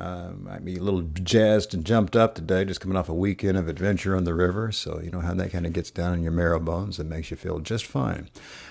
[0.00, 3.58] uh, might be a little jazzed and jumped up today, just coming off a weekend
[3.58, 4.72] of adventure on the river.
[4.72, 7.30] So, you know how that kind of gets down in your marrow bones and makes
[7.30, 8.28] you feel just fine.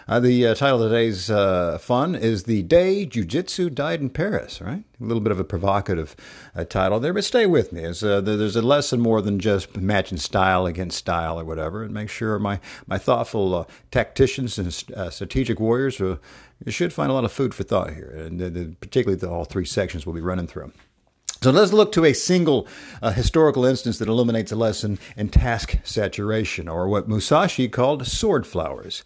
[0.08, 4.10] Uh, the uh, title of today's uh, fun is The Day Jiu Jitsu Died in
[4.10, 4.84] Paris, right?
[5.00, 6.16] A little bit of a provocative
[6.56, 7.86] uh, title there, but stay with me.
[7.86, 12.10] Uh, there's a lesson more than just matching style against style or whatever, and make
[12.10, 16.20] sure my, my thoughtful tacticians and strategic warriors you
[16.68, 20.06] should find a lot of food for thought here, and particularly the, all three sections
[20.06, 20.72] we'll be running through.
[21.42, 22.68] So let's look to a single
[23.02, 28.46] uh, historical instance that illuminates a lesson in task saturation, or what Musashi called sword
[28.46, 29.06] flowers.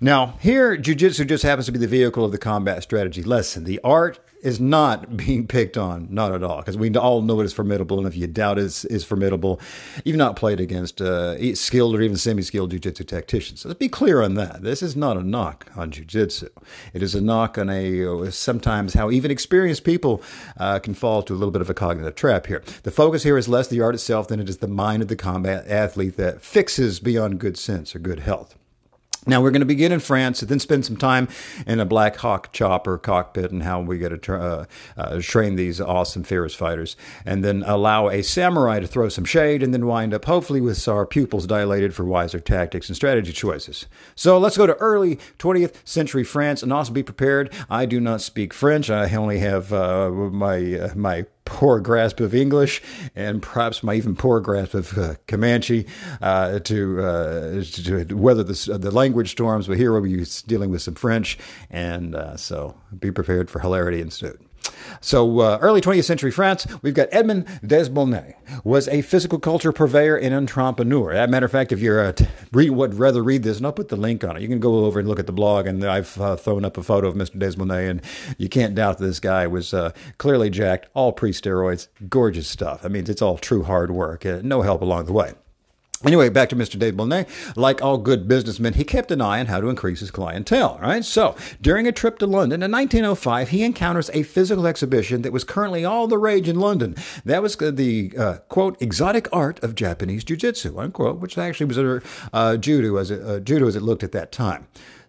[0.00, 3.64] Now, here, jujitsu just happens to be the vehicle of the combat strategy lesson.
[3.64, 7.44] The art is not being picked on, not at all, because we all know it
[7.44, 9.60] is formidable, and if you doubt it is, formidable,
[10.04, 13.60] you've not played against uh, skilled or even semi-skilled jiu-jitsu tacticians.
[13.60, 14.62] So let's be clear on that.
[14.62, 16.48] This is not a knock on jiu-jitsu.
[16.92, 20.22] It is a knock on a sometimes how even experienced people
[20.58, 22.62] uh, can fall to a little bit of a cognitive trap here.
[22.82, 25.16] The focus here is less the art itself than it is the mind of the
[25.16, 28.56] combat athlete that fixes beyond good sense or good health.
[29.26, 31.28] Now we're going to begin in France and then spend some time
[31.66, 34.64] in a Black Hawk chopper cockpit and how we get to uh,
[34.96, 39.62] uh, train these awesome fierce fighters, and then allow a samurai to throw some shade,
[39.62, 43.86] and then wind up hopefully with our pupils dilated for wiser tactics and strategy choices.
[44.14, 47.52] So let's go to early 20th century France, and also be prepared.
[47.70, 48.90] I do not speak French.
[48.90, 52.82] I only have uh, my uh, my poor grasp of English
[53.14, 55.86] and perhaps my even poor grasp of uh, Comanche
[56.22, 59.66] uh, to, uh, to, weather the, the language storms.
[59.66, 61.38] But here we'll be dealing with some French,
[61.70, 64.40] and uh, so be prepared for hilarity ensued.
[65.00, 68.34] So, uh, early 20th century France, we've got Edmond Desbonnet,
[68.64, 71.12] was a physical culture purveyor and entrepreneur.
[71.12, 72.12] As a matter of fact, if you're uh,
[72.52, 74.84] read, would rather read this, and I'll put the link on it, you can go
[74.84, 77.38] over and look at the blog, and I've uh, thrown up a photo of Mr.
[77.38, 78.02] Desbonnet, and
[78.38, 82.84] you can't doubt that this guy was uh, clearly jacked, all pre-steroids, gorgeous stuff.
[82.84, 85.32] I mean, it's all true hard work, uh, no help along the way.
[86.04, 86.78] Anyway, back to Mr.
[86.78, 87.26] Desbonnet.
[87.56, 91.04] Like all good businessmen, he kept an eye on how to increase his clientele, right?
[91.04, 95.44] So, during a trip to London in 1905, he encounters a physical exhibition that was
[95.44, 96.94] currently all the rage in London.
[97.24, 102.56] That was the, uh, quote, exotic art of Japanese jiu-jitsu, unquote, which actually was uh,
[102.56, 104.66] judo, as it, uh, judo as it looked at that time.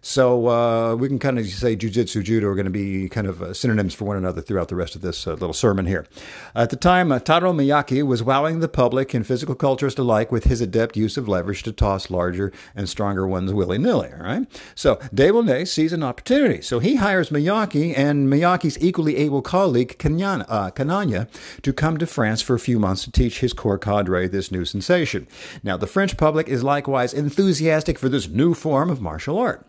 [0.08, 3.42] So uh, we can kind of say jujitsu, judo are going to be kind of
[3.42, 6.06] uh, synonyms for one another throughout the rest of this uh, little sermon here.
[6.54, 10.44] At the time, uh, Taro Miyake was wowing the public and physical culturists alike with
[10.44, 14.12] his adept use of leverage to toss larger and stronger ones willy nilly.
[14.16, 14.46] Right?
[14.76, 16.62] So Desbonnet sees an opportunity.
[16.62, 21.28] So he hires Miyake and Miyake's equally able colleague Kananya, uh, Kananya
[21.62, 24.64] to come to France for a few months to teach his core cadre this new
[24.64, 25.26] sensation.
[25.64, 29.66] Now, the French public is likewise enthusiastic for this new form of martial art.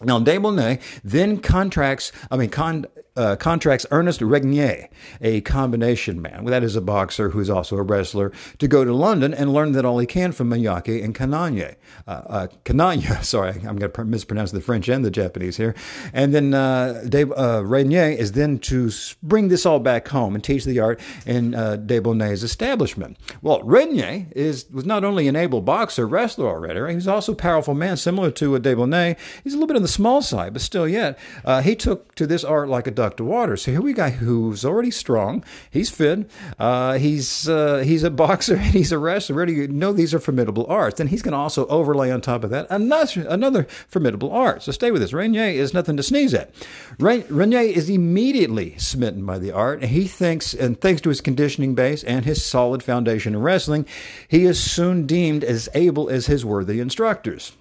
[0.00, 2.86] Now, Desbonnet then contracts, I mean, con,
[3.16, 4.88] uh, contracts Ernest Regnier,
[5.20, 8.84] a combination man, well, that is a boxer who is also a wrestler, to go
[8.84, 11.76] to London and learn that all he can from Miyake and Kananye.
[12.06, 15.74] Uh, uh, Kananya, sorry, I'm going to mispronounce the French and the Japanese here.
[16.12, 18.90] And then uh, De, uh, Regnier is then to
[19.22, 23.18] bring this all back home and teach the art in uh, Desbonnet's establishment.
[23.42, 27.74] Well, Regnier is, was not only an able boxer, wrestler already, he's also a powerful
[27.74, 29.18] man, similar to uh, Desbonnet.
[29.44, 31.18] He's a little bit on the small side, but still yet.
[31.44, 33.56] Uh, he took to this art like a duck to water.
[33.56, 35.44] So here we got who's already strong.
[35.70, 36.30] He's fit.
[36.58, 39.46] Uh, he's uh, he's a boxer and he's a wrestler.
[39.48, 41.00] You know these are formidable arts.
[41.00, 44.62] And he's going to also overlay on top of that another another formidable art.
[44.62, 45.12] So stay with us.
[45.12, 46.54] Regnier is nothing to sneeze at.
[46.98, 49.82] Regnier is immediately smitten by the art.
[49.82, 53.86] And he thinks, and thanks to his conditioning base and his solid foundation in wrestling,
[54.28, 57.52] he is soon deemed as able as his worthy instructors.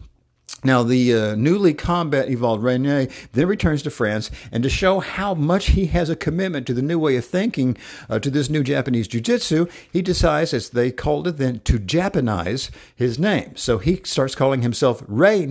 [0.63, 5.33] Now, the uh, newly combat evolved Regnier then returns to France, and to show how
[5.33, 7.77] much he has a commitment to the new way of thinking,
[8.09, 12.69] uh, to this new Japanese jiu-jitsu, he decides, as they called it then, to Japanize
[12.95, 13.55] his name.
[13.55, 15.45] So he starts calling himself Rei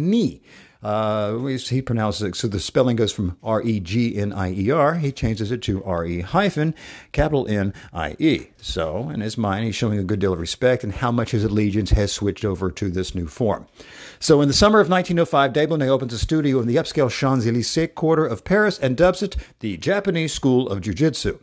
[0.83, 4.71] uh, he pronounces it so the spelling goes from R E G N I E
[4.71, 4.95] R.
[4.95, 6.75] He changes it to R E hyphen
[7.13, 8.47] capital N I E.
[8.57, 11.45] So in his mind, he's showing a good deal of respect and how much his
[11.45, 13.67] allegiance has switched over to this new form.
[14.19, 17.91] So in the summer of 1905, Desbonnet opens a studio in the upscale Champs Elysees
[17.95, 21.39] quarter of Paris and dubs it the Japanese School of Jiu Jitsu.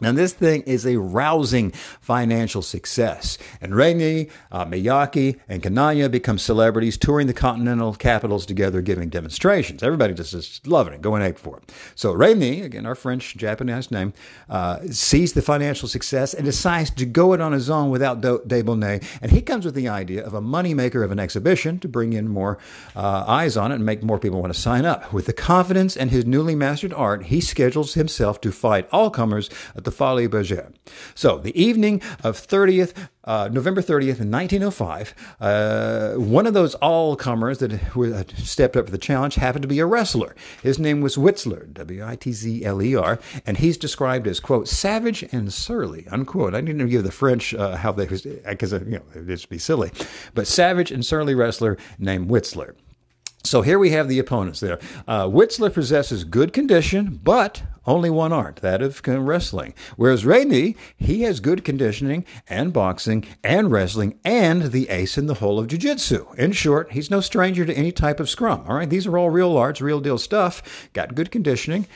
[0.00, 1.70] Now, this thing is a rousing
[2.00, 3.38] financial success.
[3.60, 9.82] And Raimi, uh, Miyake, and Kanaya become celebrities touring the continental capitals together giving demonstrations.
[9.82, 11.72] Everybody just is loving it, going ape for it.
[11.94, 14.12] So Raimi, again, our French Japanese name,
[14.50, 19.02] uh, sees the financial success and decides to go it on his own without Debonnaire.
[19.22, 22.28] And he comes with the idea of a moneymaker of an exhibition to bring in
[22.28, 22.58] more
[22.94, 25.12] uh, eyes on it and make more people want to sign up.
[25.12, 29.48] With the confidence and his newly mastered art, he schedules himself to fight all comers
[29.86, 30.74] the Folies Bergère.
[31.14, 32.92] So, the evening of 30th,
[33.24, 38.90] uh, November 30th, in 1905, uh, one of those all comers that stepped up for
[38.90, 40.36] the challenge happened to be a wrestler.
[40.62, 44.40] His name was Witzler, W I T Z L E R, and he's described as,
[44.40, 46.54] quote, savage and surly, unquote.
[46.54, 48.24] I didn't even give the French uh, how they, because,
[48.72, 49.90] you know, it'd just be silly,
[50.34, 52.74] but savage and surly wrestler named Witzler.
[53.46, 54.78] So here we have the opponents there.
[55.06, 59.72] Uh, Witzler possesses good condition, but only one art, that of wrestling.
[59.96, 65.34] Whereas Rainey, he has good conditioning and boxing and wrestling and the ace in the
[65.34, 66.26] hole of jiu-jitsu.
[66.36, 68.64] In short, he's no stranger to any type of scrum.
[68.66, 70.88] All right, these are all real arts, real deal stuff.
[70.92, 71.86] Got good conditioning.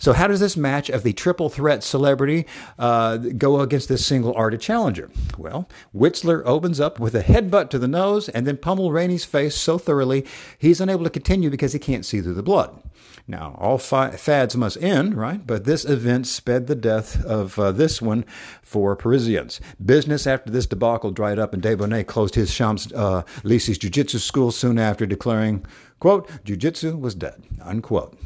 [0.00, 2.46] So, how does this match of the triple threat celebrity
[2.78, 5.10] uh, go against this single arted challenger?
[5.36, 9.54] Well, Witzler opens up with a headbutt to the nose and then pummel Rainey's face
[9.54, 10.24] so thoroughly
[10.58, 12.82] he's unable to continue because he can't see through the blood.
[13.28, 15.46] Now, all fads must end, right?
[15.46, 18.24] But this event sped the death of uh, this one
[18.62, 19.60] for Parisians.
[19.84, 24.50] Business after this debacle dried up, and Debonnaire closed his Champs uh, Elysees Jiu-Jitsu school
[24.50, 25.64] soon after, declaring,
[26.00, 28.18] quote, Jiu-Jitsu was dead, unquote.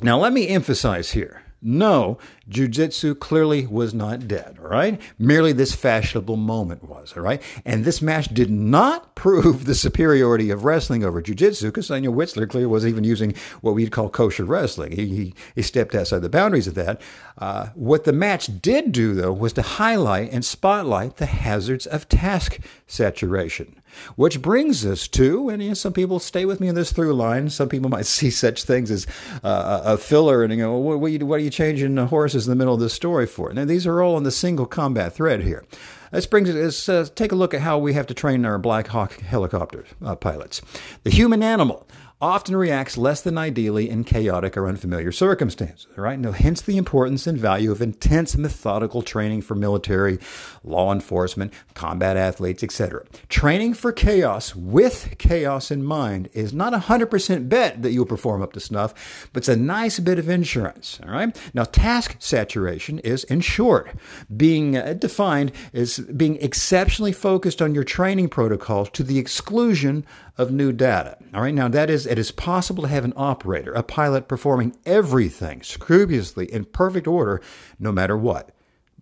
[0.00, 2.18] Now, let me emphasize here no,
[2.48, 5.00] Jiu-Jitsu clearly was not dead, all right?
[5.18, 7.42] Merely this fashionable moment was, all right?
[7.64, 12.48] And this match did not prove the superiority of wrestling over Jiu-Jitsu because Daniel Witzler
[12.48, 14.92] clearly was even using what we'd call kosher wrestling.
[14.92, 17.00] He, he, he stepped outside the boundaries of that.
[17.36, 22.08] Uh, what the match did do, though, was to highlight and spotlight the hazards of
[22.08, 23.80] task saturation.
[24.16, 27.14] Which brings us to, and you know, some people stay with me in this through
[27.14, 27.50] line.
[27.50, 29.06] Some people might see such things as
[29.44, 32.06] uh, a filler, and you go, what, what, are you, what are you changing the
[32.06, 33.52] horses in the middle of the story for?
[33.52, 35.64] Now, these are all on the single combat thread here.
[36.10, 38.88] This brings us, uh, take a look at how we have to train our Black
[38.88, 40.62] Hawk helicopter uh, pilots.
[41.04, 41.86] The human animal
[42.20, 46.18] often reacts less than ideally in chaotic or unfamiliar circumstances, right?
[46.18, 50.18] Now, hence the importance and value of intense methodical training for military,
[50.64, 53.04] law enforcement, combat athletes, etc.
[53.28, 58.42] Training for chaos with chaos in mind is not a 100% bet that you'll perform
[58.42, 61.36] up to snuff, but it's a nice bit of insurance, all right?
[61.54, 63.90] Now, task saturation is, in short,
[64.36, 70.04] being uh, defined as being exceptionally focused on your training protocols to the exclusion
[70.38, 71.18] of new data.
[71.34, 74.76] All right, now that is, it is possible to have an operator, a pilot performing
[74.86, 77.40] everything scrupulously in perfect order,
[77.78, 78.50] no matter what,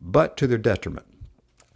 [0.01, 1.07] but to their detriment.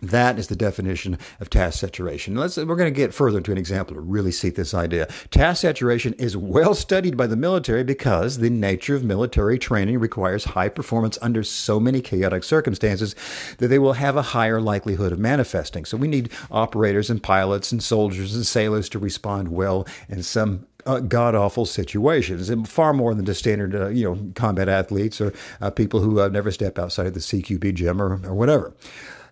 [0.02, 2.34] That is the definition of task saturation.
[2.34, 5.06] Let's, we're going to get further into an example to really see this idea.
[5.30, 10.44] Task saturation is well studied by the military because the nature of military training requires
[10.44, 13.14] high performance under so many chaotic circumstances
[13.58, 15.84] that they will have a higher likelihood of manifesting.
[15.84, 20.66] So we need operators and pilots and soldiers and sailors to respond well in some
[20.86, 25.20] uh, god awful situations, and far more than the standard, uh, you know, combat athletes
[25.20, 28.72] or uh, people who uh, never step outside of the CQB gym or, or whatever.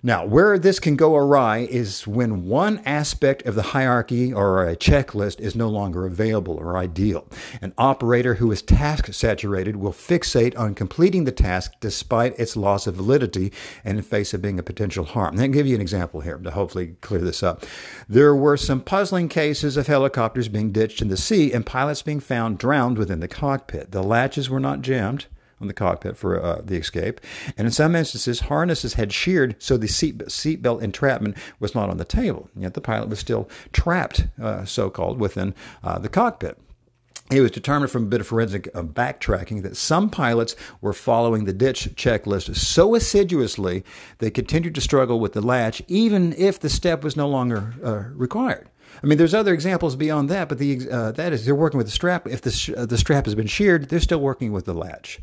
[0.03, 4.77] Now, where this can go awry is when one aspect of the hierarchy or a
[4.77, 7.27] checklist is no longer available or ideal.
[7.61, 12.87] An operator who is task saturated will fixate on completing the task despite its loss
[12.87, 13.53] of validity
[13.85, 15.35] and in face of being a potential harm.
[15.35, 17.65] Let me give you an example here to hopefully clear this up.
[18.09, 22.21] There were some puzzling cases of helicopters being ditched in the sea and pilots being
[22.21, 23.91] found drowned within the cockpit.
[23.91, 25.27] The latches were not jammed
[25.61, 27.21] on the cockpit for uh, the escape.
[27.57, 31.97] And in some instances, harnesses had sheared so the seat seatbelt entrapment was not on
[31.97, 32.49] the table.
[32.57, 36.59] Yet the pilot was still trapped, uh, so called, within uh, the cockpit.
[37.31, 41.45] It was determined from a bit of forensic uh, backtracking that some pilots were following
[41.45, 43.85] the ditch checklist so assiduously
[44.17, 48.05] they continued to struggle with the latch, even if the step was no longer uh,
[48.15, 48.71] required.
[49.03, 51.87] I mean, there's other examples beyond that, but the uh, that is they're working with
[51.87, 52.27] the strap.
[52.27, 55.21] If the sh- uh, the strap has been sheared, they're still working with the latch,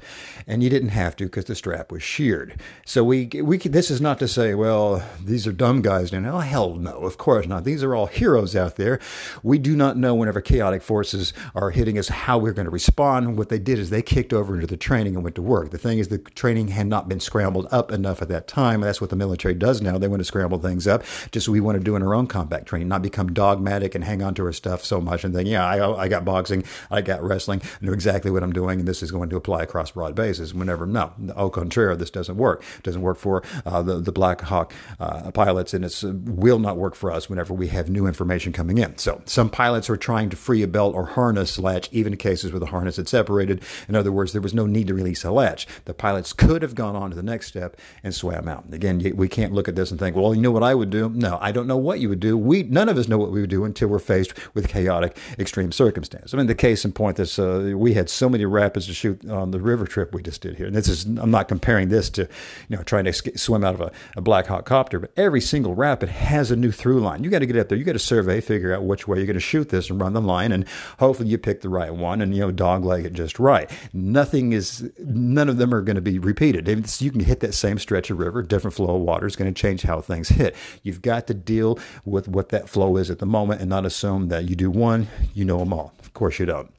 [0.48, 2.60] and you didn't have to because the strap was sheared.
[2.86, 6.12] So we we this is not to say, well, these are dumb guys.
[6.12, 7.63] No, hell no, of course not.
[7.63, 9.00] These are all heroes out there.
[9.44, 13.38] We do not know whenever chaotic forces are hitting us how we're going to respond.
[13.38, 15.72] What they did is they kicked over into the training and went to work.
[15.72, 18.82] The thing is, the training had not been scrambled up enough at that time.
[18.82, 19.98] That's what the military does now.
[19.98, 22.65] They want to scramble things up, just we want to do in our own combat
[22.65, 25.50] training, not become dog dogmatic and hang on to her stuff so much and think,
[25.50, 28.88] yeah, I, I got boxing, I got wrestling, I know exactly what I'm doing, and
[28.88, 30.53] this is going to apply across broad bases.
[30.53, 32.63] Whenever, no, au contraire, this doesn't work.
[32.77, 36.60] It doesn't work for uh, the, the Black Hawk uh, pilots, and it uh, will
[36.60, 38.98] not work for us whenever we have new information coming in.
[38.98, 42.51] So some pilots are trying to free a belt or harness latch, even in cases
[42.51, 43.63] where the harness had separated.
[43.89, 45.67] In other words, there was no need to release a latch.
[45.86, 48.65] The pilots could have gone on to the next step and swam out.
[48.72, 51.10] Again, we can't look at this and think, well, you know what I would do?
[51.10, 52.38] No, I don't know what you would do.
[52.38, 55.71] We none of us know what we would do until we're faced with chaotic, extreme
[55.71, 56.33] circumstance.
[56.33, 59.27] I mean, the case in point is uh, we had so many rapids to shoot
[59.29, 62.09] on the river trip we just did here, and this is I'm not comparing this
[62.12, 62.24] to
[62.69, 65.75] you know trying to swim out of a, a Black Hawk copter, but every single
[65.75, 67.24] rapid has a new through line.
[67.24, 69.27] You got to get up there, you got to survey, figure out which way you're
[69.27, 70.65] going to shoot this, and run the line, and
[71.00, 73.69] hopefully you pick the right one, and you know dogleg it just right.
[73.93, 76.67] Nothing is none of them are going to be repeated.
[76.67, 79.59] You can hit that same stretch of river, different flow of water is going to
[79.59, 80.55] change how things hit.
[80.83, 84.30] You've got to deal with what that flow is at the moment and not assume
[84.30, 85.94] that you do one, you know them all.
[86.00, 86.72] Of course, you don't.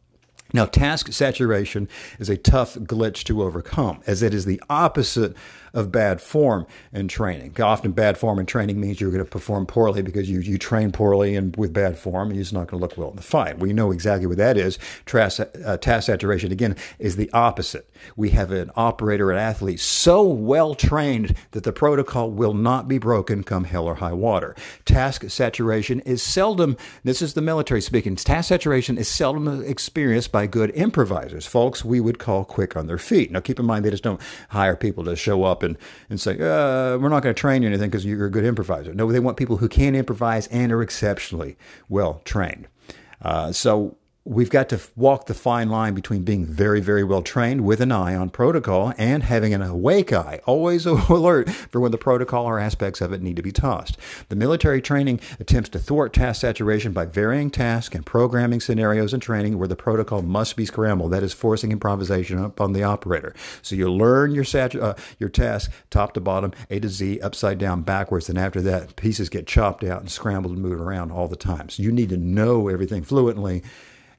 [0.52, 5.36] Now, task saturation is a tough glitch to overcome, as it is the opposite
[5.76, 7.54] of bad form in training.
[7.60, 10.90] Often, bad form in training means you're going to perform poorly because you, you train
[10.90, 13.58] poorly and with bad form, and you're not going to look well in the fight.
[13.58, 14.78] We know exactly what that is.
[15.04, 17.88] Task, uh, task saturation, again, is the opposite.
[18.16, 22.98] We have an operator, an athlete so well trained that the protocol will not be
[22.98, 24.56] broken come hell or high water.
[24.84, 30.46] Task saturation is seldom, this is the military speaking, task saturation is seldom experienced by
[30.46, 33.30] good improvisers, folks we would call quick on their feet.
[33.30, 35.76] Now, keep in mind, they just don't hire people to show up and,
[36.08, 38.94] and say, uh, we're not going to train you anything because you're a good improviser.
[38.94, 41.56] No, they want people who can improvise and are exceptionally
[41.88, 42.68] well trained.
[43.20, 47.60] Uh, so we've got to walk the fine line between being very, very well trained
[47.60, 51.98] with an eye on protocol and having an awake eye, always alert for when the
[51.98, 53.96] protocol or aspects of it need to be tossed.
[54.28, 59.22] The military training attempts to thwart task saturation by varying task and programming scenarios and
[59.22, 61.12] training where the protocol must be scrambled.
[61.12, 63.32] That is forcing improvisation upon the operator.
[63.62, 67.82] So you learn your uh, your task top to bottom, A to Z, upside down,
[67.82, 71.36] backwards, and after that, pieces get chopped out and scrambled and moved around all the
[71.36, 71.68] time.
[71.68, 73.62] So you need to know everything fluently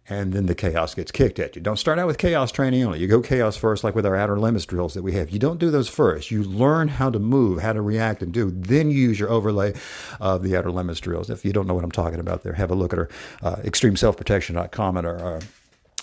[0.10, 1.62] and then the chaos gets kicked at you.
[1.62, 3.00] Don't start out with chaos training only.
[3.00, 5.30] You go chaos first, like with our outer limits drills that we have.
[5.30, 6.32] You don't do those first.
[6.32, 8.52] You learn how to move, how to react and do.
[8.52, 9.74] Then you use your overlay
[10.20, 11.30] of the outer limits drills.
[11.30, 13.10] If you don't know what I'm talking about there, have a look at our
[13.44, 15.40] uh, extremeselfprotection.com and our, our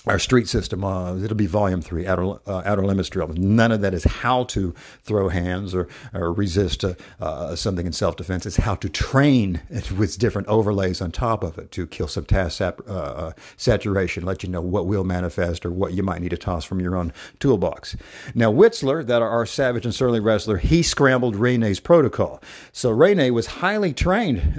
[0.06, 0.84] our street system.
[0.84, 3.28] Uh, it'll be volume three, outer, uh, outer limits drill.
[3.28, 7.92] None of that is how to throw hands or, or resist uh, uh something in
[7.92, 8.44] self defense.
[8.44, 9.62] It's how to train
[9.96, 14.24] with different overlays on top of it to kill some task sap- uh, uh, saturation,
[14.24, 16.96] let you know what will manifest or what you might need to toss from your
[16.96, 17.96] own toolbox.
[18.34, 22.42] Now, Witzler, that our savage and surly wrestler, he scrambled Rene's protocol.
[22.72, 24.52] So Rene was highly trained in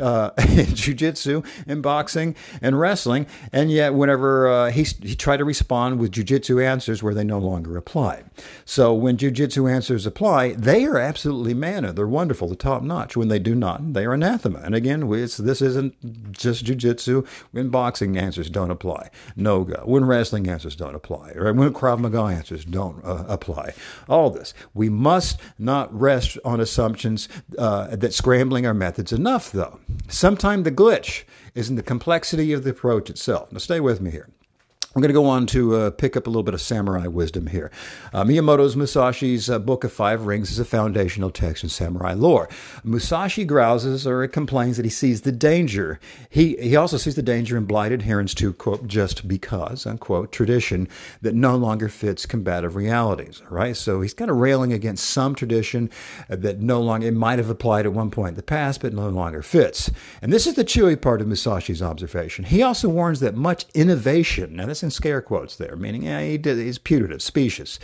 [0.74, 6.12] jujitsu, in boxing, and wrestling, and yet whenever he, he tried try to respond with
[6.12, 8.24] jujitsu answers where they no longer apply.
[8.64, 11.92] So when jujitsu answers apply, they are absolutely manna.
[11.92, 13.18] They're wonderful, the top notch.
[13.18, 14.60] When they do not, they are anathema.
[14.60, 17.28] And again, this isn't just jujitsu.
[17.52, 19.82] When boxing answers don't apply, no go.
[19.84, 23.74] When wrestling answers don't apply, or when Krav Maga answers don't uh, apply.
[24.08, 24.54] All this.
[24.74, 27.28] We must not rest on assumptions
[27.58, 29.80] uh, that scrambling our methods enough, though.
[30.08, 31.24] Sometimes the glitch
[31.56, 33.52] is in the complexity of the approach itself.
[33.52, 34.30] Now, stay with me here.
[34.96, 37.48] I'm going to go on to uh, pick up a little bit of samurai wisdom
[37.48, 37.70] here.
[38.14, 42.48] Uh, Miyamoto's Musashi's uh, Book of Five Rings is a foundational text in samurai lore.
[42.86, 46.00] Musashi grouses or complains that he sees the danger.
[46.30, 50.88] He, he also sees the danger in blind adherence to, quote, just because, unquote, tradition
[51.22, 53.76] that no longer fits combative realities, right?
[53.76, 55.90] So he's kind of railing against some tradition
[56.30, 59.10] that no longer, it might have applied at one point in the past, but no
[59.10, 59.92] longer fits.
[60.22, 62.46] And this is the chewy part of Musashi's observation.
[62.46, 66.38] He also warns that much innovation, now this in scare quotes there, meaning yeah, he
[66.38, 67.80] did, he's putative, specious.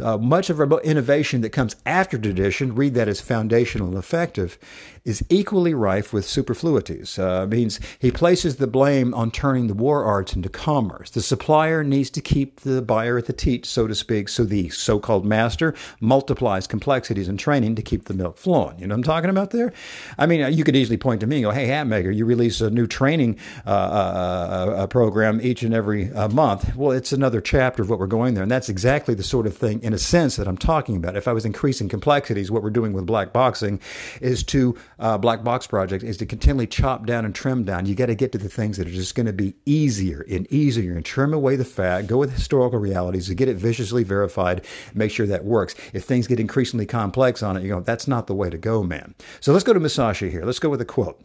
[0.00, 4.58] Uh, much of our innovation that comes after tradition, read that as foundational and effective,
[5.04, 7.18] is equally rife with superfluities.
[7.18, 11.10] Uh, means he places the blame on turning the war arts into commerce.
[11.10, 14.68] The supplier needs to keep the buyer at the teat, so to speak, so the
[14.68, 18.78] so called master multiplies complexities and training to keep the milk flowing.
[18.78, 19.72] You know what I'm talking about there?
[20.18, 22.60] I mean, uh, you could easily point to me and go, hey, Hatmaker, you release
[22.60, 26.74] a new training uh, uh, uh program each and every uh, month.
[26.74, 28.42] Well, it's another chapter of what we're going there.
[28.42, 31.16] And that's exactly the sort of thing, in a sense, that I'm talking about.
[31.16, 33.78] If I was increasing complexities, what we're doing with black boxing
[34.20, 37.86] is to uh, Black Box Project is to continually chop down and trim down.
[37.86, 40.50] You got to get to the things that are just going to be easier and
[40.52, 44.64] easier and trim away the fat, go with historical realities to get it viciously verified,
[44.94, 45.76] make sure that works.
[45.92, 48.82] If things get increasingly complex on it, you go, that's not the way to go,
[48.82, 49.14] man.
[49.40, 50.44] So let's go to Musashi here.
[50.44, 51.20] Let's go with a quote.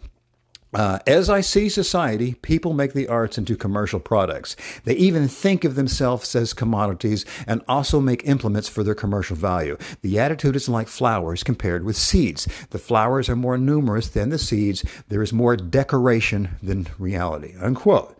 [0.73, 4.55] Uh, as I see society, people make the arts into commercial products.
[4.83, 9.77] They even think of themselves as commodities and also make implements for their commercial value.
[10.01, 12.47] The attitude is like flowers compared with seeds.
[12.71, 14.83] The flowers are more numerous than the seeds.
[15.07, 17.55] There is more decoration than reality.
[17.59, 18.17] Unquote.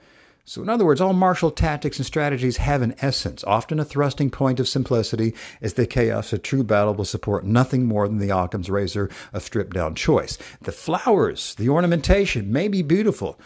[0.49, 4.29] So, in other words, all martial tactics and strategies have an essence, often a thrusting
[4.29, 8.29] point of simplicity, as the chaos of true battle will support nothing more than the
[8.29, 10.37] Occam's razor of stripped down choice.
[10.61, 13.37] The flowers, the ornamentation may be beautiful,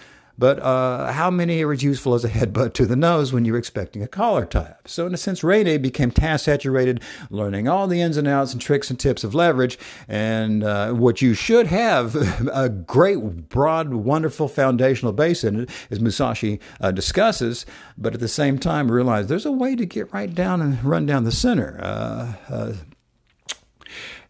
[0.41, 3.59] but uh, how many are as useful as a headbutt to the nose when you're
[3.59, 4.87] expecting a collar tie up?
[4.87, 8.59] So, in a sense, Rene became task saturated, learning all the ins and outs and
[8.59, 9.77] tricks and tips of leverage.
[10.07, 12.15] And uh, what you should have
[12.51, 18.27] a great, broad, wonderful foundational base in it, as Musashi uh, discusses, but at the
[18.27, 21.77] same time, realize there's a way to get right down and run down the center.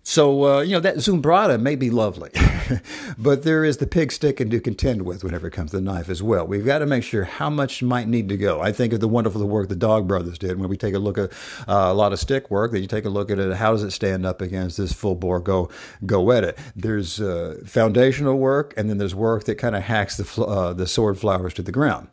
[0.03, 2.31] So, uh, you know, that sumbrada may be lovely,
[3.19, 6.09] but there is the pig sticking to contend with whenever it comes to the knife
[6.09, 6.45] as well.
[6.47, 8.61] We've got to make sure how much might need to go.
[8.61, 11.19] I think of the wonderful work the Dog Brothers did when we take a look
[11.19, 11.31] at
[11.67, 13.83] uh, a lot of stick work, that you take a look at it, how does
[13.83, 15.69] it stand up against this full bore go,
[16.03, 16.57] go at it?
[16.75, 20.87] There's uh, foundational work, and then there's work that kind of hacks the, uh, the
[20.87, 22.07] sword flowers to the ground.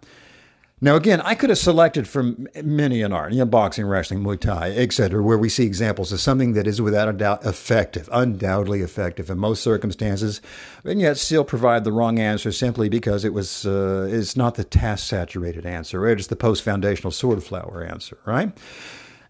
[0.80, 4.38] Now, again, I could have selected from many an art, you know, boxing, wrestling, Muay
[4.38, 8.82] Thai, etc., where we see examples of something that is without a doubt effective, undoubtedly
[8.82, 10.40] effective in most circumstances,
[10.84, 14.62] and yet still provide the wrong answer simply because it was uh, it's not the
[14.62, 16.16] task saturated answer, right?
[16.16, 18.52] It's the post foundational sword flower answer, right?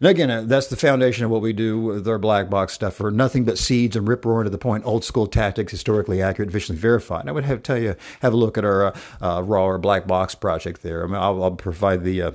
[0.00, 2.94] And again, uh, that's the foundation of what we do with our black box stuff
[2.94, 6.50] for nothing but seeds and rip roaring to the point, old school tactics, historically accurate,
[6.50, 7.20] visually verified.
[7.20, 9.78] And I would have tell you, have a look at our uh, uh, raw or
[9.78, 11.02] black box project there.
[11.02, 12.30] I mean, I'll, I'll provide the uh,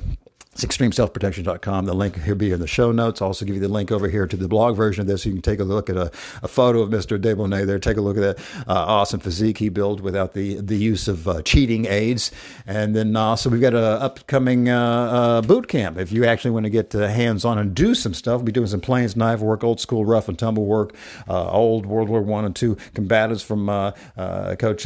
[0.53, 1.85] it's extremeselfprotection.com.
[1.85, 3.23] The link here be in the show notes.
[3.23, 5.25] I'll also give you the link over here to the blog version of this.
[5.25, 6.11] You can take a look at a,
[6.43, 7.19] a photo of Mr.
[7.19, 7.79] Desbonnet there.
[7.79, 11.27] Take a look at that uh, awesome physique he built without the, the use of
[11.27, 12.31] uh, cheating aids.
[12.67, 15.97] And then also we've got an upcoming uh, uh, boot camp.
[15.97, 18.51] If you actually want to get uh, hands on and do some stuff, we'll be
[18.51, 20.93] doing some planes, knife work, old school rough and tumble work,
[21.27, 23.65] uh, old World War One and Two combatants from
[24.59, 24.83] Coach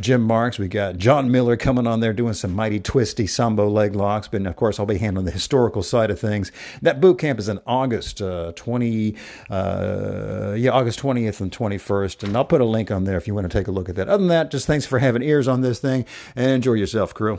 [0.00, 0.58] Jim Marks.
[0.58, 4.26] We got John Miller coming on there doing some mighty twisty sambo leg locks.
[4.26, 6.50] But of course, I'll be handling the historical side of things.
[6.82, 9.14] That boot camp is in August uh, 20,
[9.50, 12.24] uh, yeah, August 20th and 21st.
[12.24, 13.96] And I'll put a link on there if you want to take a look at
[13.96, 14.08] that.
[14.08, 17.38] Other than that, just thanks for having ears on this thing and enjoy yourself, crew.